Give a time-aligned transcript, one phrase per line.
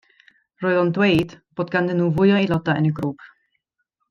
[0.63, 3.31] Roedd o'n dweud bod ganddyn nhw fwy o aelodau yn y grŵp.